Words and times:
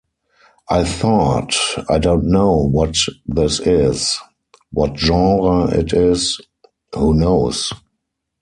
I 0.67 0.83
thought 0.83 1.55
'I 1.87 1.99
don't 1.99 2.23
know 2.23 2.55
what 2.57 2.95
this 3.27 3.59
is-what 3.59 4.97
genre 4.97 5.67
it 5.69 5.93
is-who 5.93 7.13
knows? 7.13 7.71